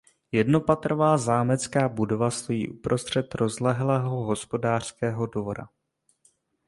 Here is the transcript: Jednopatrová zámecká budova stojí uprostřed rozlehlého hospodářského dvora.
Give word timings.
Jednopatrová 0.31 1.17
zámecká 1.17 1.89
budova 1.89 2.31
stojí 2.31 2.69
uprostřed 2.69 3.35
rozlehlého 3.35 4.23
hospodářského 4.23 5.25
dvora. 5.25 5.69